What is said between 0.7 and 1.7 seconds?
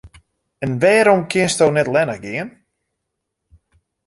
wêrom kinsto